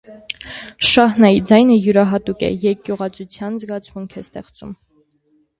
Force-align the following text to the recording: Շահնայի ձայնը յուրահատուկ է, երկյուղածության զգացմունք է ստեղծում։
Շահնայի 0.91 1.43
ձայնը 1.51 1.75
յուրահատուկ 1.89 2.41
է, 2.47 2.51
երկյուղածության 2.65 3.63
զգացմունք 3.65 4.17
է 4.19 4.25
ստեղծում։ 4.29 4.77